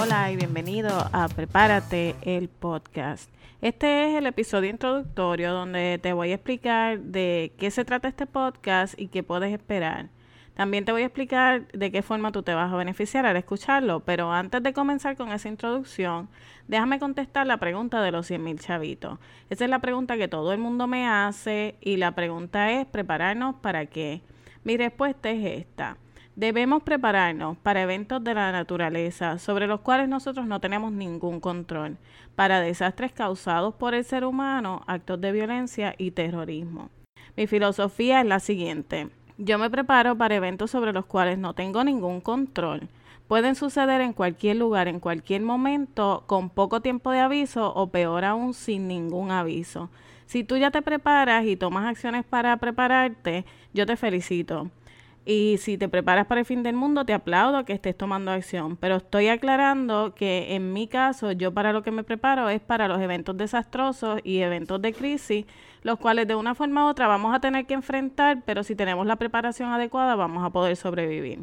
Hola 0.00 0.30
y 0.30 0.36
bienvenido 0.36 0.90
a 1.12 1.26
Prepárate 1.26 2.14
el 2.22 2.48
podcast. 2.48 3.28
Este 3.60 4.08
es 4.08 4.16
el 4.16 4.26
episodio 4.26 4.70
introductorio 4.70 5.52
donde 5.52 5.98
te 6.00 6.12
voy 6.12 6.30
a 6.30 6.36
explicar 6.36 7.00
de 7.00 7.52
qué 7.58 7.72
se 7.72 7.84
trata 7.84 8.06
este 8.06 8.26
podcast 8.26 8.94
y 8.96 9.08
qué 9.08 9.24
puedes 9.24 9.52
esperar. 9.52 10.08
También 10.54 10.84
te 10.84 10.92
voy 10.92 11.02
a 11.02 11.06
explicar 11.06 11.66
de 11.72 11.90
qué 11.90 12.02
forma 12.02 12.30
tú 12.30 12.44
te 12.44 12.54
vas 12.54 12.72
a 12.72 12.76
beneficiar 12.76 13.26
al 13.26 13.36
escucharlo, 13.36 13.98
pero 14.00 14.32
antes 14.32 14.62
de 14.62 14.72
comenzar 14.72 15.16
con 15.16 15.32
esa 15.32 15.48
introducción, 15.48 16.28
déjame 16.68 17.00
contestar 17.00 17.48
la 17.48 17.56
pregunta 17.56 18.00
de 18.00 18.12
los 18.12 18.30
100.000 18.30 18.60
chavitos. 18.60 19.18
Esa 19.50 19.64
es 19.64 19.70
la 19.70 19.80
pregunta 19.80 20.16
que 20.16 20.28
todo 20.28 20.52
el 20.52 20.60
mundo 20.60 20.86
me 20.86 21.08
hace 21.08 21.74
y 21.80 21.96
la 21.96 22.12
pregunta 22.12 22.70
es, 22.70 22.86
¿prepararnos 22.86 23.56
para 23.56 23.86
qué? 23.86 24.22
Mi 24.62 24.76
respuesta 24.76 25.28
es 25.30 25.44
esta. 25.44 25.96
Debemos 26.38 26.84
prepararnos 26.84 27.58
para 27.58 27.82
eventos 27.82 28.22
de 28.22 28.32
la 28.32 28.52
naturaleza 28.52 29.40
sobre 29.40 29.66
los 29.66 29.80
cuales 29.80 30.08
nosotros 30.08 30.46
no 30.46 30.60
tenemos 30.60 30.92
ningún 30.92 31.40
control, 31.40 31.96
para 32.36 32.60
desastres 32.60 33.10
causados 33.10 33.74
por 33.74 33.92
el 33.92 34.04
ser 34.04 34.24
humano, 34.24 34.84
actos 34.86 35.20
de 35.20 35.32
violencia 35.32 35.96
y 35.98 36.12
terrorismo. 36.12 36.90
Mi 37.36 37.48
filosofía 37.48 38.20
es 38.20 38.26
la 38.28 38.38
siguiente. 38.38 39.08
Yo 39.36 39.58
me 39.58 39.68
preparo 39.68 40.16
para 40.16 40.36
eventos 40.36 40.70
sobre 40.70 40.92
los 40.92 41.06
cuales 41.06 41.38
no 41.38 41.54
tengo 41.54 41.82
ningún 41.82 42.20
control. 42.20 42.88
Pueden 43.26 43.56
suceder 43.56 44.00
en 44.00 44.12
cualquier 44.12 44.58
lugar, 44.58 44.86
en 44.86 45.00
cualquier 45.00 45.42
momento, 45.42 46.22
con 46.28 46.50
poco 46.50 46.80
tiempo 46.80 47.10
de 47.10 47.18
aviso 47.18 47.74
o 47.74 47.88
peor 47.88 48.24
aún 48.24 48.54
sin 48.54 48.86
ningún 48.86 49.32
aviso. 49.32 49.90
Si 50.26 50.44
tú 50.44 50.56
ya 50.56 50.70
te 50.70 50.82
preparas 50.82 51.46
y 51.46 51.56
tomas 51.56 51.86
acciones 51.86 52.24
para 52.24 52.56
prepararte, 52.58 53.44
yo 53.74 53.86
te 53.86 53.96
felicito. 53.96 54.70
Y 55.30 55.58
si 55.58 55.76
te 55.76 55.90
preparas 55.90 56.24
para 56.26 56.40
el 56.40 56.46
fin 56.46 56.62
del 56.62 56.74
mundo, 56.74 57.04
te 57.04 57.12
aplaudo 57.12 57.66
que 57.66 57.74
estés 57.74 57.94
tomando 57.94 58.30
acción. 58.30 58.78
Pero 58.78 58.96
estoy 58.96 59.28
aclarando 59.28 60.14
que 60.14 60.54
en 60.54 60.72
mi 60.72 60.88
caso, 60.88 61.32
yo 61.32 61.52
para 61.52 61.74
lo 61.74 61.82
que 61.82 61.90
me 61.90 62.02
preparo 62.02 62.48
es 62.48 62.62
para 62.62 62.88
los 62.88 62.98
eventos 62.98 63.36
desastrosos 63.36 64.20
y 64.24 64.38
eventos 64.38 64.80
de 64.80 64.94
crisis, 64.94 65.44
los 65.82 65.98
cuales 65.98 66.28
de 66.28 66.34
una 66.34 66.54
forma 66.54 66.86
u 66.86 66.88
otra 66.88 67.08
vamos 67.08 67.34
a 67.34 67.40
tener 67.40 67.66
que 67.66 67.74
enfrentar, 67.74 68.40
pero 68.46 68.62
si 68.62 68.74
tenemos 68.74 69.06
la 69.06 69.16
preparación 69.16 69.70
adecuada, 69.70 70.14
vamos 70.14 70.42
a 70.42 70.48
poder 70.48 70.76
sobrevivir. 70.76 71.40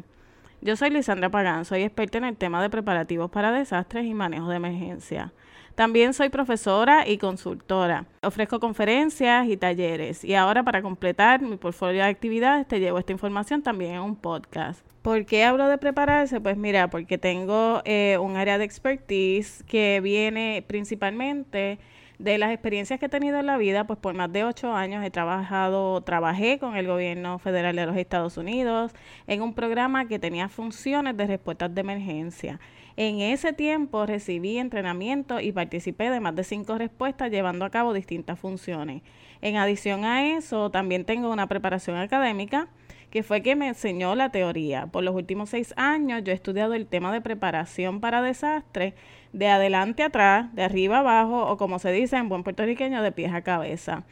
Yo 0.62 0.74
soy 0.74 0.90
Lisandra 0.90 1.30
Pagán, 1.30 1.64
soy 1.64 1.84
experta 1.84 2.18
en 2.18 2.24
el 2.24 2.36
tema 2.36 2.60
de 2.60 2.70
preparativos 2.70 3.30
para 3.30 3.52
desastres 3.52 4.04
y 4.04 4.14
manejo 4.14 4.48
de 4.48 4.56
emergencia. 4.56 5.32
También 5.76 6.14
soy 6.14 6.30
profesora 6.30 7.06
y 7.06 7.18
consultora. 7.18 8.06
Ofrezco 8.22 8.60
conferencias 8.60 9.46
y 9.46 9.58
talleres. 9.58 10.24
Y 10.24 10.34
ahora 10.34 10.62
para 10.62 10.80
completar 10.80 11.42
mi 11.42 11.58
portfolio 11.58 12.02
de 12.02 12.08
actividades 12.08 12.66
te 12.66 12.80
llevo 12.80 12.98
esta 12.98 13.12
información 13.12 13.60
también 13.60 13.96
en 13.96 14.00
un 14.00 14.16
podcast. 14.16 14.80
¿Por 15.02 15.26
qué 15.26 15.44
hablo 15.44 15.68
de 15.68 15.76
prepararse? 15.76 16.40
Pues 16.40 16.56
mira, 16.56 16.88
porque 16.88 17.18
tengo 17.18 17.82
eh, 17.84 18.16
un 18.18 18.36
área 18.36 18.56
de 18.56 18.64
expertise 18.64 19.62
que 19.64 20.00
viene 20.02 20.64
principalmente 20.66 21.78
de 22.18 22.38
las 22.38 22.52
experiencias 22.52 22.98
que 22.98 23.04
he 23.04 23.10
tenido 23.10 23.38
en 23.38 23.44
la 23.44 23.58
vida, 23.58 23.86
pues 23.86 23.98
por 23.98 24.14
más 24.14 24.32
de 24.32 24.44
ocho 24.44 24.74
años 24.74 25.04
he 25.04 25.10
trabajado, 25.10 26.00
trabajé 26.00 26.58
con 26.58 26.74
el 26.76 26.86
gobierno 26.86 27.38
federal 27.38 27.76
de 27.76 27.84
los 27.84 27.96
Estados 27.98 28.38
Unidos 28.38 28.92
en 29.26 29.42
un 29.42 29.52
programa 29.52 30.08
que 30.08 30.18
tenía 30.18 30.48
funciones 30.48 31.18
de 31.18 31.26
respuestas 31.26 31.74
de 31.74 31.82
emergencia. 31.82 32.60
En 32.98 33.20
ese 33.20 33.52
tiempo 33.52 34.06
recibí 34.06 34.56
entrenamiento 34.56 35.38
y 35.38 35.52
participé 35.52 36.08
de 36.08 36.18
más 36.18 36.34
de 36.34 36.44
cinco 36.44 36.78
respuestas 36.78 37.30
llevando 37.30 37.66
a 37.66 37.70
cabo 37.70 37.92
distintas 37.92 38.38
funciones. 38.38 39.02
En 39.42 39.56
adición 39.56 40.06
a 40.06 40.34
eso, 40.34 40.70
también 40.70 41.04
tengo 41.04 41.30
una 41.30 41.46
preparación 41.46 41.98
académica 41.98 42.68
que 43.10 43.22
fue 43.22 43.42
que 43.42 43.54
me 43.54 43.68
enseñó 43.68 44.14
la 44.14 44.30
teoría. 44.30 44.86
Por 44.86 45.04
los 45.04 45.14
últimos 45.14 45.50
seis 45.50 45.74
años 45.76 46.22
yo 46.24 46.32
he 46.32 46.34
estudiado 46.34 46.72
el 46.72 46.86
tema 46.86 47.12
de 47.12 47.20
preparación 47.20 48.00
para 48.00 48.22
desastres 48.22 48.94
de 49.34 49.48
adelante 49.48 50.02
a 50.02 50.06
atrás, 50.06 50.54
de 50.54 50.62
arriba 50.62 50.96
a 50.96 51.00
abajo 51.00 51.46
o 51.46 51.58
como 51.58 51.78
se 51.78 51.92
dice 51.92 52.16
en 52.16 52.30
buen 52.30 52.44
puertorriqueño, 52.44 53.02
de 53.02 53.12
pies 53.12 53.34
a 53.34 53.42
cabeza. 53.42 54.04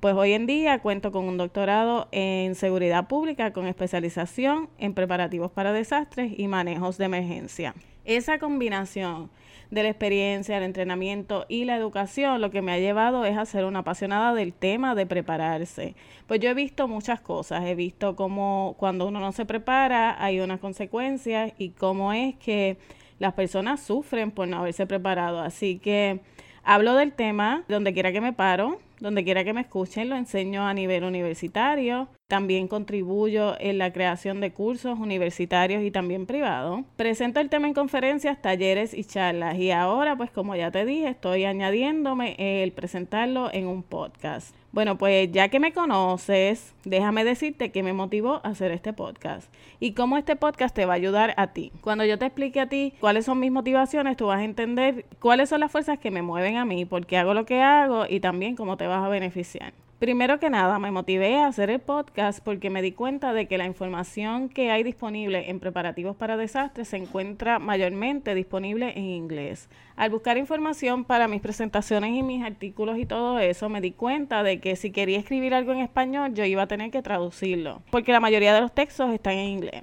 Pues 0.00 0.16
hoy 0.16 0.32
en 0.32 0.46
día 0.46 0.80
cuento 0.80 1.12
con 1.12 1.26
un 1.26 1.36
doctorado 1.36 2.08
en 2.10 2.56
seguridad 2.56 3.06
pública 3.06 3.52
con 3.52 3.68
especialización 3.68 4.68
en 4.78 4.94
preparativos 4.94 5.52
para 5.52 5.72
desastres 5.72 6.32
y 6.36 6.48
manejos 6.48 6.98
de 6.98 7.04
emergencia. 7.04 7.74
Esa 8.04 8.38
combinación 8.38 9.30
de 9.70 9.82
la 9.82 9.88
experiencia, 9.88 10.58
el 10.58 10.64
entrenamiento 10.64 11.46
y 11.48 11.64
la 11.64 11.76
educación 11.76 12.42
lo 12.42 12.50
que 12.50 12.60
me 12.60 12.72
ha 12.72 12.78
llevado 12.78 13.24
es 13.24 13.38
a 13.38 13.46
ser 13.46 13.64
una 13.64 13.78
apasionada 13.78 14.34
del 14.34 14.52
tema 14.52 14.94
de 14.94 15.06
prepararse. 15.06 15.94
Pues 16.26 16.40
yo 16.40 16.50
he 16.50 16.54
visto 16.54 16.88
muchas 16.88 17.20
cosas, 17.22 17.64
he 17.64 17.74
visto 17.74 18.14
cómo 18.14 18.76
cuando 18.78 19.06
uno 19.06 19.18
no 19.18 19.32
se 19.32 19.46
prepara 19.46 20.22
hay 20.22 20.40
unas 20.40 20.60
consecuencias 20.60 21.52
y 21.56 21.70
cómo 21.70 22.12
es 22.12 22.34
que 22.36 22.76
las 23.18 23.32
personas 23.32 23.80
sufren 23.80 24.30
por 24.30 24.46
no 24.46 24.58
haberse 24.58 24.86
preparado. 24.86 25.40
Así 25.40 25.78
que 25.78 26.20
hablo 26.64 26.94
del 26.94 27.12
tema 27.12 27.64
donde 27.68 27.94
quiera 27.94 28.12
que 28.12 28.20
me 28.20 28.34
paro, 28.34 28.78
donde 29.00 29.24
quiera 29.24 29.42
que 29.42 29.54
me 29.54 29.62
escuchen, 29.62 30.10
lo 30.10 30.16
enseño 30.16 30.66
a 30.66 30.74
nivel 30.74 31.04
universitario. 31.04 32.08
También 32.32 32.66
contribuyo 32.66 33.60
en 33.60 33.76
la 33.76 33.92
creación 33.92 34.40
de 34.40 34.54
cursos 34.54 34.98
universitarios 34.98 35.82
y 35.82 35.90
también 35.90 36.24
privados. 36.24 36.80
Presento 36.96 37.40
el 37.40 37.50
tema 37.50 37.68
en 37.68 37.74
conferencias, 37.74 38.40
talleres 38.40 38.94
y 38.94 39.04
charlas. 39.04 39.58
Y 39.58 39.70
ahora, 39.70 40.16
pues 40.16 40.30
como 40.30 40.56
ya 40.56 40.70
te 40.70 40.86
dije, 40.86 41.08
estoy 41.08 41.44
añadiéndome 41.44 42.36
el 42.38 42.72
presentarlo 42.72 43.52
en 43.52 43.66
un 43.66 43.82
podcast. 43.82 44.56
Bueno, 44.72 44.96
pues 44.96 45.30
ya 45.30 45.48
que 45.48 45.60
me 45.60 45.74
conoces, 45.74 46.74
déjame 46.86 47.24
decirte 47.24 47.70
que 47.70 47.82
me 47.82 47.92
motivó 47.92 48.40
a 48.44 48.48
hacer 48.48 48.72
este 48.72 48.94
podcast 48.94 49.52
y 49.78 49.92
cómo 49.92 50.16
este 50.16 50.34
podcast 50.34 50.74
te 50.74 50.86
va 50.86 50.94
a 50.94 50.96
ayudar 50.96 51.34
a 51.36 51.48
ti. 51.48 51.70
Cuando 51.82 52.06
yo 52.06 52.18
te 52.18 52.24
explique 52.24 52.60
a 52.60 52.70
ti 52.70 52.94
cuáles 52.98 53.26
son 53.26 53.40
mis 53.40 53.52
motivaciones, 53.52 54.16
tú 54.16 54.28
vas 54.28 54.38
a 54.38 54.44
entender 54.44 55.04
cuáles 55.20 55.50
son 55.50 55.60
las 55.60 55.70
fuerzas 55.70 55.98
que 55.98 56.10
me 56.10 56.22
mueven 56.22 56.56
a 56.56 56.64
mí, 56.64 56.86
por 56.86 57.04
qué 57.04 57.18
hago 57.18 57.34
lo 57.34 57.44
que 57.44 57.60
hago 57.60 58.06
y 58.08 58.20
también 58.20 58.56
cómo 58.56 58.78
te 58.78 58.86
vas 58.86 59.04
a 59.04 59.10
beneficiar. 59.10 59.74
Primero 60.02 60.40
que 60.40 60.50
nada, 60.50 60.80
me 60.80 60.90
motivé 60.90 61.36
a 61.36 61.46
hacer 61.46 61.70
el 61.70 61.78
podcast 61.78 62.42
porque 62.42 62.70
me 62.70 62.82
di 62.82 62.90
cuenta 62.90 63.32
de 63.32 63.46
que 63.46 63.56
la 63.56 63.66
información 63.66 64.48
que 64.48 64.68
hay 64.72 64.82
disponible 64.82 65.48
en 65.48 65.60
preparativos 65.60 66.16
para 66.16 66.36
desastres 66.36 66.88
se 66.88 66.96
encuentra 66.96 67.60
mayormente 67.60 68.34
disponible 68.34 68.98
en 68.98 69.04
inglés. 69.04 69.68
Al 69.94 70.10
buscar 70.10 70.38
información 70.38 71.04
para 71.04 71.28
mis 71.28 71.40
presentaciones 71.40 72.16
y 72.16 72.24
mis 72.24 72.42
artículos 72.44 72.98
y 72.98 73.06
todo 73.06 73.38
eso, 73.38 73.68
me 73.68 73.80
di 73.80 73.92
cuenta 73.92 74.42
de 74.42 74.58
que 74.58 74.74
si 74.74 74.90
quería 74.90 75.20
escribir 75.20 75.54
algo 75.54 75.70
en 75.70 75.78
español, 75.78 76.34
yo 76.34 76.44
iba 76.44 76.62
a 76.62 76.66
tener 76.66 76.90
que 76.90 77.00
traducirlo, 77.00 77.80
porque 77.92 78.10
la 78.10 78.18
mayoría 78.18 78.52
de 78.52 78.60
los 78.60 78.74
textos 78.74 79.12
están 79.12 79.34
en 79.34 79.50
inglés. 79.50 79.82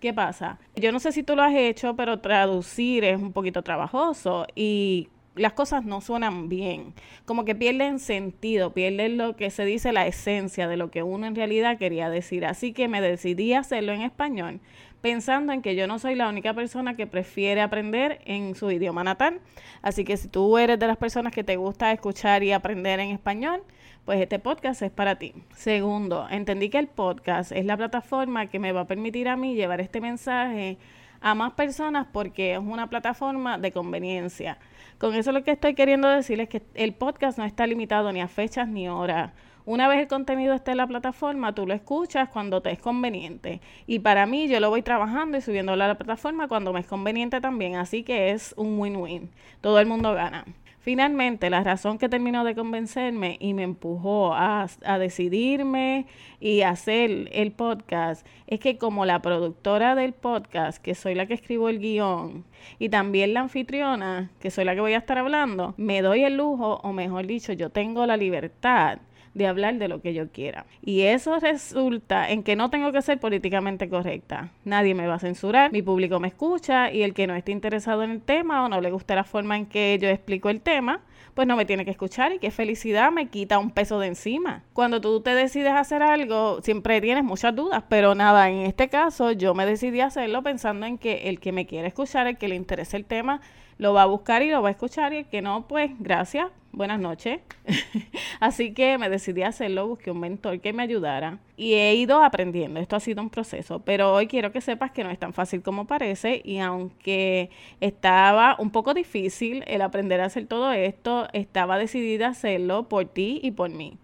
¿Qué 0.00 0.14
pasa? 0.14 0.58
Yo 0.76 0.92
no 0.92 0.98
sé 0.98 1.12
si 1.12 1.22
tú 1.22 1.36
lo 1.36 1.42
has 1.42 1.54
hecho, 1.54 1.94
pero 1.94 2.20
traducir 2.20 3.04
es 3.04 3.20
un 3.20 3.34
poquito 3.34 3.60
trabajoso 3.60 4.46
y 4.54 5.10
las 5.38 5.52
cosas 5.52 5.84
no 5.84 6.00
suenan 6.00 6.48
bien, 6.48 6.94
como 7.24 7.44
que 7.44 7.54
pierden 7.54 7.98
sentido, 7.98 8.72
pierden 8.72 9.16
lo 9.16 9.36
que 9.36 9.50
se 9.50 9.64
dice 9.64 9.92
la 9.92 10.06
esencia 10.06 10.68
de 10.68 10.76
lo 10.76 10.90
que 10.90 11.02
uno 11.02 11.26
en 11.26 11.34
realidad 11.34 11.78
quería 11.78 12.10
decir. 12.10 12.44
Así 12.44 12.72
que 12.72 12.88
me 12.88 13.00
decidí 13.00 13.54
hacerlo 13.54 13.92
en 13.92 14.02
español, 14.02 14.60
pensando 15.00 15.52
en 15.52 15.62
que 15.62 15.76
yo 15.76 15.86
no 15.86 15.98
soy 15.98 16.14
la 16.14 16.28
única 16.28 16.54
persona 16.54 16.96
que 16.96 17.06
prefiere 17.06 17.60
aprender 17.60 18.20
en 18.24 18.54
su 18.54 18.70
idioma 18.70 19.04
natal. 19.04 19.40
Así 19.82 20.04
que 20.04 20.16
si 20.16 20.28
tú 20.28 20.58
eres 20.58 20.78
de 20.78 20.86
las 20.86 20.96
personas 20.96 21.32
que 21.32 21.44
te 21.44 21.56
gusta 21.56 21.92
escuchar 21.92 22.42
y 22.42 22.52
aprender 22.52 23.00
en 23.00 23.10
español, 23.10 23.62
pues 24.04 24.20
este 24.20 24.38
podcast 24.38 24.82
es 24.82 24.90
para 24.90 25.16
ti. 25.18 25.34
Segundo, 25.54 26.26
entendí 26.30 26.70
que 26.70 26.78
el 26.78 26.88
podcast 26.88 27.52
es 27.52 27.64
la 27.64 27.76
plataforma 27.76 28.46
que 28.46 28.58
me 28.58 28.72
va 28.72 28.82
a 28.82 28.86
permitir 28.86 29.28
a 29.28 29.36
mí 29.36 29.54
llevar 29.54 29.80
este 29.80 30.00
mensaje 30.00 30.78
a 31.20 31.34
más 31.34 31.52
personas 31.52 32.06
porque 32.12 32.54
es 32.54 32.58
una 32.58 32.88
plataforma 32.88 33.58
de 33.58 33.72
conveniencia. 33.72 34.58
Con 34.98 35.14
eso 35.14 35.32
lo 35.32 35.44
que 35.44 35.52
estoy 35.52 35.74
queriendo 35.74 36.08
decir 36.08 36.40
es 36.40 36.48
que 36.48 36.62
el 36.74 36.94
podcast 36.94 37.38
no 37.38 37.44
está 37.44 37.66
limitado 37.66 38.12
ni 38.12 38.20
a 38.20 38.28
fechas 38.28 38.68
ni 38.68 38.88
horas. 38.88 39.32
Una 39.64 39.86
vez 39.86 40.00
el 40.00 40.08
contenido 40.08 40.54
esté 40.54 40.70
en 40.70 40.78
la 40.78 40.86
plataforma, 40.86 41.54
tú 41.54 41.66
lo 41.66 41.74
escuchas 41.74 42.30
cuando 42.30 42.62
te 42.62 42.70
es 42.70 42.78
conveniente. 42.78 43.60
Y 43.86 43.98
para 43.98 44.24
mí, 44.24 44.48
yo 44.48 44.60
lo 44.60 44.70
voy 44.70 44.80
trabajando 44.80 45.36
y 45.36 45.42
subiéndolo 45.42 45.84
a 45.84 45.88
la 45.88 45.98
plataforma 45.98 46.48
cuando 46.48 46.72
me 46.72 46.80
es 46.80 46.86
conveniente 46.86 47.40
también. 47.42 47.76
Así 47.76 48.02
que 48.02 48.30
es 48.30 48.54
un 48.56 48.78
win-win. 48.78 49.30
Todo 49.60 49.78
el 49.78 49.86
mundo 49.86 50.14
gana. 50.14 50.46
Finalmente, 50.80 51.50
la 51.50 51.64
razón 51.64 51.98
que 51.98 52.08
terminó 52.08 52.44
de 52.44 52.54
convencerme 52.54 53.36
y 53.40 53.52
me 53.52 53.64
empujó 53.64 54.32
a, 54.34 54.68
decidirme 54.98 56.06
y 56.40 56.62
hacer 56.62 57.28
el 57.32 57.52
podcast 57.52 58.26
es 58.46 58.60
que 58.60 58.78
como 58.78 59.04
la 59.04 59.20
productora 59.20 59.94
del 59.94 60.12
podcast, 60.12 60.82
que 60.82 60.94
soy 60.94 61.14
la 61.14 61.26
que 61.26 61.34
escribo 61.34 61.68
el 61.68 61.80
guion, 61.80 62.44
y 62.78 62.88
también 62.90 63.34
la 63.34 63.40
anfitriona, 63.40 64.30
que 64.40 64.50
soy 64.50 64.64
la 64.64 64.74
que 64.74 64.80
voy 64.80 64.94
a 64.94 64.98
estar 64.98 65.18
hablando, 65.18 65.74
me 65.76 66.00
doy 66.00 66.22
el 66.24 66.36
lujo, 66.36 66.80
o 66.82 66.92
mejor 66.92 67.26
dicho, 67.26 67.52
yo 67.52 67.70
tengo 67.70 68.06
la 68.06 68.16
libertad 68.16 68.98
de 69.34 69.46
hablar 69.46 69.74
de 69.76 69.88
lo 69.88 70.00
que 70.00 70.14
yo 70.14 70.30
quiera. 70.30 70.66
Y 70.82 71.02
eso 71.02 71.38
resulta 71.38 72.30
en 72.30 72.42
que 72.42 72.56
no 72.56 72.70
tengo 72.70 72.92
que 72.92 73.02
ser 73.02 73.18
políticamente 73.18 73.88
correcta. 73.88 74.50
Nadie 74.64 74.94
me 74.94 75.06
va 75.06 75.14
a 75.14 75.18
censurar, 75.18 75.72
mi 75.72 75.82
público 75.82 76.20
me 76.20 76.28
escucha 76.28 76.92
y 76.92 77.02
el 77.02 77.14
que 77.14 77.26
no 77.26 77.34
esté 77.34 77.52
interesado 77.52 78.02
en 78.02 78.10
el 78.10 78.20
tema 78.20 78.64
o 78.64 78.68
no 78.68 78.80
le 78.80 78.90
guste 78.90 79.14
la 79.14 79.24
forma 79.24 79.56
en 79.56 79.66
que 79.66 79.98
yo 80.00 80.08
explico 80.08 80.48
el 80.48 80.60
tema, 80.60 81.00
pues 81.34 81.46
no 81.46 81.56
me 81.56 81.64
tiene 81.64 81.84
que 81.84 81.92
escuchar 81.92 82.32
y 82.32 82.40
qué 82.40 82.50
felicidad 82.50 83.12
me 83.12 83.28
quita 83.28 83.58
un 83.58 83.70
peso 83.70 84.00
de 84.00 84.08
encima. 84.08 84.64
Cuando 84.72 85.00
tú 85.00 85.20
te 85.20 85.34
decides 85.34 85.72
hacer 85.72 86.02
algo, 86.02 86.60
siempre 86.62 87.00
tienes 87.00 87.22
muchas 87.22 87.54
dudas, 87.54 87.84
pero 87.88 88.14
nada, 88.14 88.50
en 88.50 88.62
este 88.62 88.88
caso 88.88 89.30
yo 89.32 89.54
me 89.54 89.64
decidí 89.64 90.00
hacerlo 90.00 90.42
pensando 90.42 90.86
en 90.86 90.98
que 90.98 91.28
el 91.28 91.38
que 91.38 91.52
me 91.52 91.66
quiere 91.66 91.86
escuchar, 91.86 92.26
el 92.26 92.38
que 92.38 92.48
le 92.48 92.56
interese 92.56 92.96
el 92.96 93.04
tema, 93.04 93.40
lo 93.78 93.94
va 93.94 94.02
a 94.02 94.06
buscar 94.06 94.42
y 94.42 94.50
lo 94.50 94.62
va 94.62 94.68
a 94.68 94.72
escuchar 94.72 95.12
y 95.12 95.18
el 95.18 95.26
que 95.26 95.40
no, 95.40 95.68
pues 95.68 95.92
gracias, 96.00 96.48
buenas 96.78 97.00
noches. 97.00 97.40
Así 98.40 98.72
que 98.72 98.96
me 98.96 99.10
decidí 99.10 99.42
a 99.42 99.48
hacerlo, 99.48 99.88
busqué 99.88 100.10
un 100.12 100.20
mentor 100.20 100.60
que 100.60 100.72
me 100.72 100.84
ayudara 100.84 101.40
y 101.56 101.74
he 101.74 101.94
ido 101.96 102.22
aprendiendo. 102.22 102.80
Esto 102.80 102.96
ha 102.96 103.00
sido 103.00 103.20
un 103.20 103.28
proceso, 103.28 103.80
pero 103.80 104.14
hoy 104.14 104.28
quiero 104.28 104.52
que 104.52 104.62
sepas 104.62 104.92
que 104.92 105.04
no 105.04 105.10
es 105.10 105.18
tan 105.18 105.34
fácil 105.34 105.60
como 105.60 105.86
parece 105.86 106.40
y 106.42 106.58
aunque 106.60 107.50
estaba 107.80 108.56
un 108.58 108.70
poco 108.70 108.94
difícil 108.94 109.64
el 109.66 109.82
aprender 109.82 110.20
a 110.22 110.26
hacer 110.26 110.46
todo 110.46 110.72
esto, 110.72 111.28
estaba 111.34 111.76
decidida 111.76 112.28
a 112.28 112.30
hacerlo 112.30 112.88
por 112.88 113.04
ti 113.06 113.40
y 113.42 113.50
por 113.50 113.68
mí. 113.70 113.98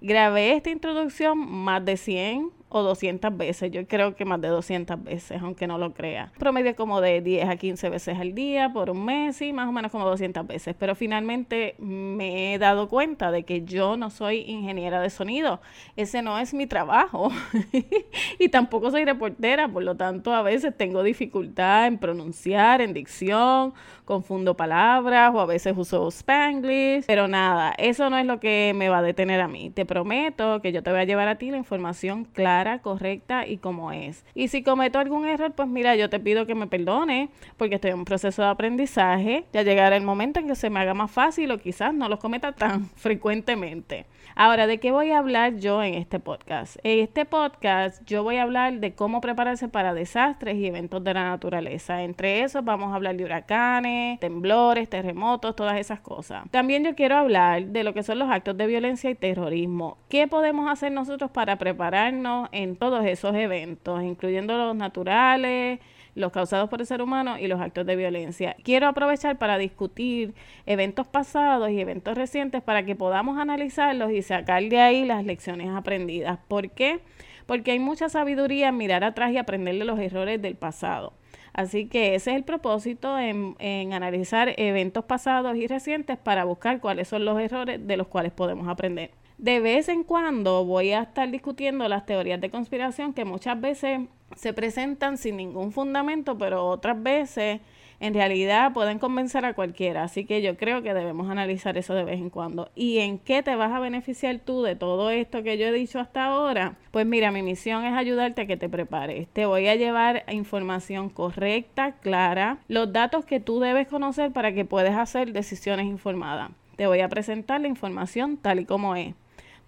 Grabé 0.00 0.52
esta 0.52 0.70
introducción 0.70 1.38
más 1.38 1.84
de 1.84 1.96
100 1.96 2.57
o 2.68 2.82
200 2.82 3.36
veces. 3.36 3.70
Yo 3.70 3.86
creo 3.86 4.14
que 4.14 4.24
más 4.24 4.40
de 4.40 4.48
200 4.48 5.02
veces, 5.02 5.40
aunque 5.42 5.66
no 5.66 5.78
lo 5.78 5.92
crea. 5.94 6.32
Promedio 6.38 6.76
como 6.76 7.00
de 7.00 7.20
10 7.20 7.48
a 7.48 7.56
15 7.56 7.88
veces 7.88 8.18
al 8.18 8.34
día 8.34 8.72
por 8.72 8.90
un 8.90 9.04
mes 9.04 9.40
y 9.42 9.52
más 9.52 9.68
o 9.68 9.72
menos 9.72 9.90
como 9.90 10.04
200 10.04 10.46
veces. 10.46 10.74
Pero 10.78 10.94
finalmente 10.94 11.74
me 11.78 12.54
he 12.54 12.58
dado 12.58 12.88
cuenta 12.88 13.30
de 13.30 13.44
que 13.44 13.64
yo 13.64 13.96
no 13.96 14.10
soy 14.10 14.40
ingeniera 14.40 15.00
de 15.00 15.10
sonido. 15.10 15.60
Ese 15.96 16.22
no 16.22 16.38
es 16.38 16.52
mi 16.52 16.66
trabajo. 16.66 17.30
y 18.38 18.48
tampoco 18.48 18.90
soy 18.90 19.04
reportera, 19.04 19.68
por 19.68 19.82
lo 19.82 19.96
tanto 19.96 20.34
a 20.34 20.42
veces 20.42 20.76
tengo 20.76 21.02
dificultad 21.02 21.86
en 21.86 21.98
pronunciar, 21.98 22.80
en 22.80 22.92
dicción, 22.92 23.72
confundo 24.04 24.56
palabras 24.56 25.32
o 25.34 25.40
a 25.40 25.46
veces 25.46 25.74
uso 25.76 26.08
spanglish. 26.10 27.06
Pero 27.06 27.28
nada, 27.28 27.74
eso 27.78 28.10
no 28.10 28.18
es 28.18 28.26
lo 28.26 28.40
que 28.40 28.72
me 28.74 28.88
va 28.88 28.98
a 28.98 29.02
detener 29.02 29.40
a 29.40 29.48
mí. 29.48 29.70
Te 29.70 29.86
prometo 29.86 30.60
que 30.60 30.72
yo 30.72 30.82
te 30.82 30.90
voy 30.90 31.00
a 31.00 31.04
llevar 31.04 31.28
a 31.28 31.36
ti 31.36 31.50
la 31.50 31.56
información 31.56 32.24
clara 32.24 32.57
correcta 32.80 33.46
y 33.46 33.58
como 33.58 33.92
es. 33.92 34.24
Y 34.34 34.48
si 34.48 34.62
cometo 34.62 34.98
algún 34.98 35.26
error, 35.26 35.52
pues 35.52 35.68
mira, 35.68 35.96
yo 35.96 36.10
te 36.10 36.20
pido 36.20 36.46
que 36.46 36.54
me 36.54 36.66
perdone 36.66 37.28
porque 37.56 37.76
estoy 37.76 37.90
en 37.90 37.98
un 37.98 38.04
proceso 38.04 38.42
de 38.42 38.48
aprendizaje. 38.48 39.44
Ya 39.52 39.62
llegará 39.62 39.96
el 39.96 40.04
momento 40.04 40.40
en 40.40 40.48
que 40.48 40.54
se 40.54 40.70
me 40.70 40.80
haga 40.80 40.94
más 40.94 41.10
fácil 41.10 41.50
o 41.52 41.58
quizás 41.58 41.94
no 41.94 42.08
los 42.08 42.18
cometa 42.18 42.52
tan 42.52 42.86
frecuentemente. 42.96 44.06
Ahora, 44.40 44.66
¿de 44.66 44.78
qué 44.78 44.92
voy 44.92 45.10
a 45.10 45.18
hablar 45.18 45.56
yo 45.56 45.82
en 45.82 45.94
este 45.94 46.20
podcast? 46.20 46.76
En 46.84 47.00
este 47.00 47.24
podcast 47.24 48.02
yo 48.06 48.22
voy 48.22 48.36
a 48.36 48.42
hablar 48.42 48.78
de 48.78 48.94
cómo 48.94 49.20
prepararse 49.20 49.68
para 49.68 49.94
desastres 49.94 50.56
y 50.56 50.66
eventos 50.66 51.02
de 51.02 51.14
la 51.14 51.24
naturaleza. 51.24 52.02
Entre 52.04 52.42
esos 52.42 52.64
vamos 52.64 52.92
a 52.92 52.94
hablar 52.94 53.16
de 53.16 53.24
huracanes, 53.24 54.20
temblores, 54.20 54.88
terremotos, 54.88 55.56
todas 55.56 55.78
esas 55.78 56.00
cosas. 56.00 56.44
También 56.50 56.84
yo 56.84 56.94
quiero 56.94 57.16
hablar 57.16 57.66
de 57.66 57.82
lo 57.82 57.94
que 57.94 58.04
son 58.04 58.20
los 58.20 58.30
actos 58.30 58.56
de 58.56 58.66
violencia 58.66 59.10
y 59.10 59.16
terrorismo. 59.16 59.98
¿Qué 60.08 60.28
podemos 60.28 60.70
hacer 60.70 60.92
nosotros 60.92 61.30
para 61.30 61.56
prepararnos 61.56 62.47
en 62.52 62.76
todos 62.76 63.04
esos 63.04 63.34
eventos, 63.34 64.02
incluyendo 64.02 64.56
los 64.56 64.76
naturales, 64.76 65.80
los 66.14 66.32
causados 66.32 66.68
por 66.68 66.80
el 66.80 66.86
ser 66.86 67.00
humano 67.00 67.38
y 67.38 67.46
los 67.46 67.60
actos 67.60 67.86
de 67.86 67.96
violencia. 67.96 68.56
Quiero 68.62 68.88
aprovechar 68.88 69.38
para 69.38 69.56
discutir 69.56 70.34
eventos 70.66 71.06
pasados 71.06 71.70
y 71.70 71.80
eventos 71.80 72.16
recientes 72.16 72.62
para 72.62 72.84
que 72.84 72.96
podamos 72.96 73.38
analizarlos 73.38 74.10
y 74.10 74.22
sacar 74.22 74.62
de 74.64 74.80
ahí 74.80 75.04
las 75.04 75.24
lecciones 75.24 75.70
aprendidas. 75.70 76.38
¿Por 76.48 76.70
qué? 76.70 77.00
Porque 77.46 77.70
hay 77.70 77.78
mucha 77.78 78.08
sabiduría 78.08 78.68
en 78.68 78.76
mirar 78.76 79.04
atrás 79.04 79.32
y 79.32 79.38
aprenderle 79.38 79.84
los 79.84 79.98
errores 79.98 80.42
del 80.42 80.56
pasado. 80.56 81.14
Así 81.52 81.86
que 81.86 82.14
ese 82.14 82.30
es 82.32 82.36
el 82.36 82.44
propósito 82.44 83.18
en, 83.18 83.56
en, 83.58 83.92
analizar 83.92 84.54
eventos 84.58 85.04
pasados 85.04 85.56
y 85.56 85.66
recientes 85.66 86.18
para 86.18 86.44
buscar 86.44 86.80
cuáles 86.80 87.08
son 87.08 87.24
los 87.24 87.40
errores 87.40 87.84
de 87.84 87.96
los 87.96 88.06
cuales 88.06 88.32
podemos 88.32 88.68
aprender 88.68 89.10
de 89.38 89.60
vez 89.60 89.88
en 89.88 90.02
cuando 90.02 90.64
voy 90.64 90.90
a 90.90 91.02
estar 91.02 91.30
discutiendo 91.30 91.88
las 91.88 92.04
teorías 92.06 92.40
de 92.40 92.50
conspiración 92.50 93.12
que 93.12 93.24
muchas 93.24 93.60
veces 93.60 94.00
se 94.36 94.52
presentan 94.52 95.16
sin 95.16 95.36
ningún 95.36 95.72
fundamento, 95.72 96.36
pero 96.36 96.66
otras 96.66 97.00
veces 97.00 97.60
en 98.00 98.14
realidad 98.14 98.72
pueden 98.72 98.98
convencer 98.98 99.44
a 99.44 99.54
cualquiera. 99.54 100.04
Así 100.04 100.24
que 100.24 100.42
yo 100.42 100.56
creo 100.56 100.82
que 100.82 100.94
debemos 100.94 101.30
analizar 101.30 101.78
eso 101.78 101.94
de 101.94 102.04
vez 102.04 102.20
en 102.20 102.30
cuando. 102.30 102.70
¿Y 102.74 102.98
en 102.98 103.18
qué 103.18 103.42
te 103.42 103.54
vas 103.56 103.72
a 103.72 103.80
beneficiar 103.80 104.38
tú 104.38 104.62
de 104.62 104.76
todo 104.76 105.10
esto 105.10 105.42
que 105.42 105.56
yo 105.56 105.66
he 105.66 105.72
dicho 105.72 105.98
hasta 106.00 106.26
ahora? 106.26 106.76
Pues 106.90 107.06
mira, 107.06 107.30
mi 107.30 107.42
misión 107.42 107.84
es 107.84 107.94
ayudarte 107.94 108.42
a 108.42 108.46
que 108.46 108.56
te 108.56 108.68
prepares. 108.68 109.28
Te 109.28 109.46
voy 109.46 109.68
a 109.68 109.76
llevar 109.76 110.24
información 110.30 111.10
correcta, 111.10 111.92
clara, 111.92 112.58
los 112.68 112.92
datos 112.92 113.24
que 113.24 113.40
tú 113.40 113.60
debes 113.60 113.88
conocer 113.88 114.32
para 114.32 114.52
que 114.52 114.64
puedas 114.64 114.96
hacer 114.96 115.32
decisiones 115.32 115.86
informadas. 115.86 116.50
Te 116.76 116.86
voy 116.86 117.00
a 117.00 117.08
presentar 117.08 117.60
la 117.60 117.68
información 117.68 118.36
tal 118.36 118.60
y 118.60 118.64
como 118.64 118.94
es 118.94 119.14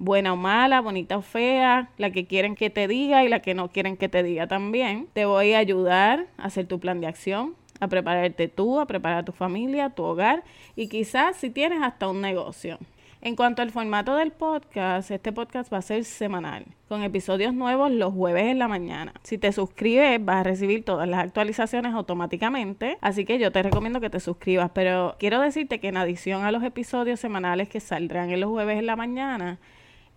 buena 0.00 0.32
o 0.32 0.36
mala, 0.36 0.80
bonita 0.80 1.18
o 1.18 1.22
fea, 1.22 1.90
la 1.98 2.10
que 2.10 2.26
quieren 2.26 2.56
que 2.56 2.70
te 2.70 2.88
diga 2.88 3.22
y 3.22 3.28
la 3.28 3.40
que 3.40 3.54
no 3.54 3.68
quieren 3.70 3.96
que 3.96 4.08
te 4.08 4.22
diga 4.22 4.48
también. 4.48 5.06
Te 5.12 5.26
voy 5.26 5.52
a 5.52 5.58
ayudar 5.58 6.26
a 6.38 6.46
hacer 6.46 6.66
tu 6.66 6.80
plan 6.80 7.00
de 7.00 7.06
acción, 7.06 7.54
a 7.80 7.86
prepararte 7.86 8.48
tú, 8.48 8.80
a 8.80 8.86
preparar 8.86 9.18
a 9.18 9.24
tu 9.24 9.32
familia, 9.32 9.90
tu 9.90 10.02
hogar 10.02 10.42
y 10.74 10.88
quizás 10.88 11.36
si 11.36 11.50
tienes 11.50 11.82
hasta 11.82 12.08
un 12.08 12.22
negocio. 12.22 12.78
En 13.22 13.36
cuanto 13.36 13.60
al 13.60 13.70
formato 13.70 14.16
del 14.16 14.32
podcast, 14.32 15.10
este 15.10 15.30
podcast 15.30 15.70
va 15.70 15.76
a 15.76 15.82
ser 15.82 16.04
semanal, 16.04 16.64
con 16.88 17.02
episodios 17.02 17.52
nuevos 17.52 17.90
los 17.90 18.14
jueves 18.14 18.44
en 18.44 18.58
la 18.58 18.66
mañana. 18.66 19.12
Si 19.22 19.36
te 19.36 19.52
suscribes, 19.52 20.24
vas 20.24 20.36
a 20.36 20.42
recibir 20.44 20.86
todas 20.86 21.06
las 21.06 21.20
actualizaciones 21.20 21.92
automáticamente, 21.92 22.96
así 23.02 23.26
que 23.26 23.38
yo 23.38 23.52
te 23.52 23.62
recomiendo 23.62 24.00
que 24.00 24.08
te 24.08 24.20
suscribas, 24.20 24.70
pero 24.72 25.16
quiero 25.18 25.38
decirte 25.38 25.80
que 25.80 25.88
en 25.88 25.98
adición 25.98 26.44
a 26.44 26.52
los 26.52 26.62
episodios 26.62 27.20
semanales 27.20 27.68
que 27.68 27.80
saldrán 27.80 28.30
en 28.30 28.40
los 28.40 28.48
jueves 28.48 28.78
en 28.78 28.86
la 28.86 28.96
mañana, 28.96 29.58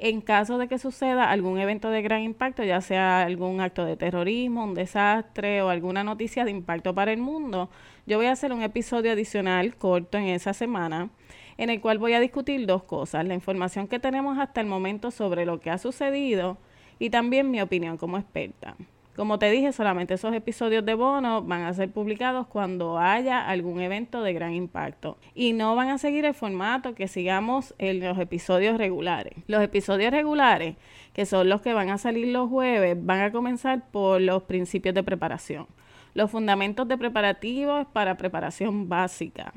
en 0.03 0.19
caso 0.19 0.57
de 0.57 0.67
que 0.67 0.79
suceda 0.79 1.31
algún 1.31 1.59
evento 1.59 1.89
de 1.89 2.01
gran 2.01 2.23
impacto, 2.23 2.61
ya 2.61 2.81
sea 2.81 3.21
algún 3.21 3.61
acto 3.61 3.85
de 3.85 3.95
terrorismo, 3.95 4.65
un 4.65 4.73
desastre 4.73 5.61
o 5.61 5.69
alguna 5.69 6.03
noticia 6.03 6.43
de 6.43 6.51
impacto 6.51 6.93
para 6.93 7.13
el 7.13 7.21
mundo, 7.21 7.69
yo 8.05 8.17
voy 8.17 8.25
a 8.25 8.33
hacer 8.33 8.51
un 8.51 8.61
episodio 8.61 9.13
adicional 9.13 9.77
corto 9.77 10.17
en 10.17 10.25
esa 10.25 10.53
semana 10.53 11.09
en 11.57 11.69
el 11.69 11.79
cual 11.79 11.99
voy 11.99 12.11
a 12.11 12.19
discutir 12.19 12.65
dos 12.65 12.83
cosas, 12.83 13.25
la 13.25 13.33
información 13.33 13.87
que 13.87 13.97
tenemos 13.97 14.37
hasta 14.39 14.59
el 14.59 14.67
momento 14.67 15.09
sobre 15.09 15.45
lo 15.45 15.61
que 15.61 15.69
ha 15.69 15.77
sucedido 15.77 16.57
y 16.99 17.09
también 17.09 17.49
mi 17.49 17.61
opinión 17.61 17.95
como 17.95 18.17
experta. 18.17 18.75
Como 19.15 19.37
te 19.37 19.51
dije, 19.51 19.71
solamente 19.73 20.15
esos 20.15 20.33
episodios 20.33 20.83
de 20.85 20.95
bono 20.95 21.43
van 21.43 21.61
a 21.61 21.73
ser 21.75 21.91
publicados 21.91 22.47
cuando 22.47 22.97
haya 22.97 23.47
algún 23.47 23.79
evento 23.79 24.23
de 24.23 24.33
gran 24.33 24.53
impacto. 24.53 25.17
Y 25.35 25.53
no 25.53 25.75
van 25.75 25.89
a 25.89 25.99
seguir 25.99 26.25
el 26.25 26.33
formato 26.33 26.95
que 26.95 27.07
sigamos 27.07 27.75
en 27.77 27.99
los 27.99 28.17
episodios 28.17 28.75
regulares. 28.79 29.35
Los 29.45 29.61
episodios 29.61 30.11
regulares, 30.11 30.77
que 31.13 31.27
son 31.27 31.47
los 31.47 31.61
que 31.61 31.73
van 31.73 31.91
a 31.91 31.99
salir 31.99 32.29
los 32.29 32.49
jueves, 32.49 32.97
van 32.99 33.21
a 33.21 33.31
comenzar 33.31 33.87
por 33.91 34.19
los 34.19 34.43
principios 34.43 34.95
de 34.95 35.03
preparación, 35.03 35.67
los 36.15 36.31
fundamentos 36.31 36.87
de 36.87 36.97
preparativos 36.97 37.85
para 37.93 38.17
preparación 38.17 38.89
básica 38.89 39.53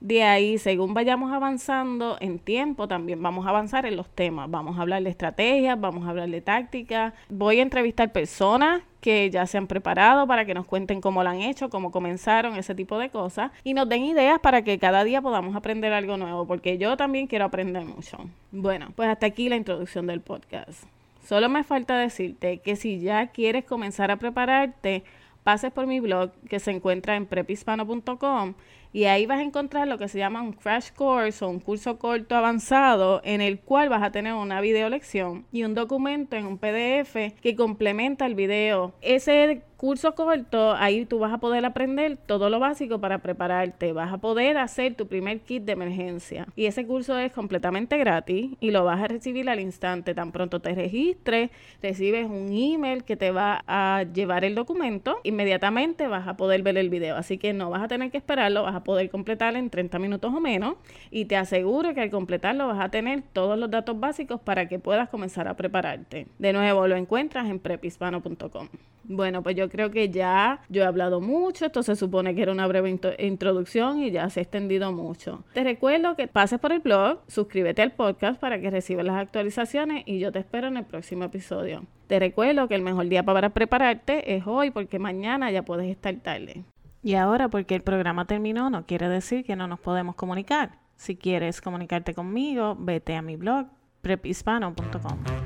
de 0.00 0.22
ahí, 0.22 0.58
según 0.58 0.94
vayamos 0.94 1.32
avanzando 1.32 2.16
en 2.20 2.38
tiempo, 2.38 2.88
también 2.88 3.22
vamos 3.22 3.46
a 3.46 3.50
avanzar 3.50 3.86
en 3.86 3.96
los 3.96 4.08
temas. 4.08 4.50
Vamos 4.50 4.78
a 4.78 4.82
hablar 4.82 5.02
de 5.02 5.10
estrategias, 5.10 5.80
vamos 5.80 6.06
a 6.06 6.10
hablar 6.10 6.28
de 6.28 6.40
tácticas. 6.40 7.14
Voy 7.28 7.60
a 7.60 7.62
entrevistar 7.62 8.12
personas 8.12 8.82
que 9.00 9.30
ya 9.30 9.46
se 9.46 9.58
han 9.58 9.66
preparado 9.66 10.26
para 10.26 10.46
que 10.46 10.54
nos 10.54 10.64
cuenten 10.64 11.00
cómo 11.00 11.22
lo 11.22 11.28
han 11.28 11.42
hecho, 11.42 11.68
cómo 11.68 11.90
comenzaron, 11.90 12.56
ese 12.56 12.74
tipo 12.74 12.98
de 12.98 13.10
cosas. 13.10 13.50
Y 13.62 13.74
nos 13.74 13.88
den 13.88 14.04
ideas 14.04 14.38
para 14.40 14.62
que 14.62 14.78
cada 14.78 15.04
día 15.04 15.20
podamos 15.20 15.54
aprender 15.54 15.92
algo 15.92 16.16
nuevo, 16.16 16.46
porque 16.46 16.78
yo 16.78 16.96
también 16.96 17.26
quiero 17.26 17.44
aprender 17.44 17.84
mucho. 17.84 18.18
Bueno, 18.50 18.88
pues 18.96 19.08
hasta 19.08 19.26
aquí 19.26 19.48
la 19.48 19.56
introducción 19.56 20.06
del 20.06 20.20
podcast. 20.20 20.84
Solo 21.22 21.48
me 21.48 21.64
falta 21.64 21.96
decirte 21.98 22.58
que 22.58 22.76
si 22.76 23.00
ya 23.00 23.28
quieres 23.28 23.64
comenzar 23.64 24.10
a 24.10 24.16
prepararte, 24.16 25.04
pases 25.42 25.72
por 25.72 25.86
mi 25.86 26.00
blog 26.00 26.32
que 26.48 26.58
se 26.58 26.70
encuentra 26.70 27.16
en 27.16 27.26
prepispano.com 27.26 28.54
y 28.94 29.06
ahí 29.06 29.26
vas 29.26 29.40
a 29.40 29.42
encontrar 29.42 29.88
lo 29.88 29.98
que 29.98 30.06
se 30.06 30.18
llama 30.18 30.40
un 30.40 30.52
crash 30.52 30.92
course 30.92 31.44
o 31.44 31.48
un 31.48 31.58
curso 31.58 31.98
corto 31.98 32.36
avanzado 32.36 33.20
en 33.24 33.40
el 33.40 33.58
cual 33.58 33.88
vas 33.88 34.04
a 34.04 34.12
tener 34.12 34.34
una 34.34 34.60
video 34.60 34.88
lección 34.88 35.46
y 35.50 35.64
un 35.64 35.74
documento 35.74 36.36
en 36.36 36.46
un 36.46 36.58
PDF 36.58 37.34
que 37.42 37.56
complementa 37.56 38.24
el 38.24 38.36
video. 38.36 38.94
Ese 39.02 39.62
curso 39.84 40.14
corto, 40.14 40.72
ahí 40.76 41.04
tú 41.04 41.18
vas 41.18 41.30
a 41.30 41.36
poder 41.36 41.62
aprender 41.66 42.16
todo 42.16 42.48
lo 42.48 42.58
básico 42.58 43.00
para 43.00 43.18
prepararte. 43.18 43.92
Vas 43.92 44.12
a 44.14 44.16
poder 44.16 44.56
hacer 44.56 44.94
tu 44.94 45.08
primer 45.08 45.40
kit 45.40 45.62
de 45.64 45.72
emergencia. 45.72 46.46
Y 46.56 46.64
ese 46.64 46.86
curso 46.86 47.18
es 47.18 47.32
completamente 47.32 47.98
gratis 47.98 48.52
y 48.60 48.70
lo 48.70 48.84
vas 48.84 49.02
a 49.02 49.08
recibir 49.08 49.50
al 49.50 49.60
instante. 49.60 50.14
Tan 50.14 50.32
pronto 50.32 50.60
te 50.60 50.74
registres, 50.74 51.50
recibes 51.82 52.26
un 52.26 52.50
email 52.50 53.04
que 53.04 53.16
te 53.16 53.30
va 53.30 53.62
a 53.66 54.04
llevar 54.04 54.46
el 54.46 54.54
documento. 54.54 55.18
Inmediatamente 55.22 56.06
vas 56.08 56.28
a 56.28 56.38
poder 56.38 56.62
ver 56.62 56.78
el 56.78 56.88
video. 56.88 57.16
Así 57.16 57.36
que 57.36 57.52
no 57.52 57.68
vas 57.68 57.82
a 57.82 57.88
tener 57.88 58.10
que 58.10 58.16
esperarlo, 58.16 58.62
vas 58.62 58.76
a 58.76 58.83
poder 58.84 59.10
completar 59.10 59.56
en 59.56 59.70
30 59.70 59.98
minutos 59.98 60.32
o 60.32 60.40
menos 60.40 60.76
y 61.10 61.24
te 61.24 61.36
aseguro 61.36 61.94
que 61.94 62.00
al 62.00 62.10
completarlo 62.10 62.68
vas 62.68 62.80
a 62.80 62.90
tener 62.90 63.22
todos 63.32 63.58
los 63.58 63.70
datos 63.70 63.98
básicos 63.98 64.40
para 64.40 64.68
que 64.68 64.78
puedas 64.78 65.08
comenzar 65.08 65.48
a 65.48 65.54
prepararte. 65.54 66.26
De 66.38 66.52
nuevo, 66.52 66.86
lo 66.86 66.96
encuentras 66.96 67.48
en 67.48 67.58
prepispano.com. 67.58 68.68
Bueno, 69.06 69.42
pues 69.42 69.54
yo 69.54 69.68
creo 69.68 69.90
que 69.90 70.08
ya 70.08 70.60
yo 70.70 70.82
he 70.82 70.86
hablado 70.86 71.20
mucho, 71.20 71.66
esto 71.66 71.82
se 71.82 71.94
supone 71.94 72.34
que 72.34 72.42
era 72.42 72.52
una 72.52 72.66
breve 72.66 72.98
introducción 73.18 74.02
y 74.02 74.10
ya 74.10 74.30
se 74.30 74.40
ha 74.40 74.42
extendido 74.42 74.92
mucho. 74.92 75.44
Te 75.52 75.62
recuerdo 75.62 76.16
que 76.16 76.26
pases 76.26 76.58
por 76.58 76.72
el 76.72 76.80
blog, 76.80 77.18
suscríbete 77.28 77.82
al 77.82 77.92
podcast 77.92 78.40
para 78.40 78.60
que 78.60 78.70
recibas 78.70 79.04
las 79.04 79.16
actualizaciones 79.16 80.04
y 80.06 80.18
yo 80.18 80.32
te 80.32 80.38
espero 80.38 80.68
en 80.68 80.78
el 80.78 80.84
próximo 80.84 81.24
episodio. 81.24 81.84
Te 82.06 82.18
recuerdo 82.18 82.68
que 82.68 82.74
el 82.74 82.82
mejor 82.82 83.08
día 83.08 83.22
para 83.22 83.50
prepararte 83.50 84.36
es 84.36 84.46
hoy 84.46 84.70
porque 84.70 84.98
mañana 84.98 85.50
ya 85.50 85.64
puedes 85.64 85.90
estar 85.90 86.14
tarde. 86.16 86.64
Y 87.04 87.16
ahora, 87.16 87.50
porque 87.50 87.74
el 87.74 87.82
programa 87.82 88.24
terminó, 88.24 88.70
no 88.70 88.86
quiere 88.86 89.10
decir 89.10 89.44
que 89.44 89.56
no 89.56 89.66
nos 89.66 89.78
podemos 89.78 90.14
comunicar. 90.14 90.78
Si 90.96 91.16
quieres 91.16 91.60
comunicarte 91.60 92.14
conmigo, 92.14 92.76
vete 92.78 93.14
a 93.14 93.20
mi 93.20 93.36
blog 93.36 93.66
prephispano.com. 94.00 95.43